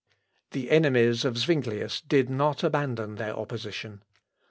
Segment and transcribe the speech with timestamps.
[0.49, 4.01] The enemies of Zuinglius did not abandon their opposition.